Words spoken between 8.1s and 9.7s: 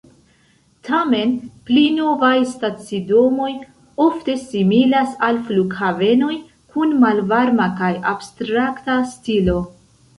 abstrakta stilo.